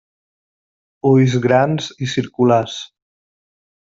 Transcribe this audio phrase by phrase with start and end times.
[1.09, 2.79] Ulls grans i circulars.